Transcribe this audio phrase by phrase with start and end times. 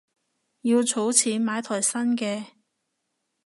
[0.61, 2.43] 要儲錢買台新嘅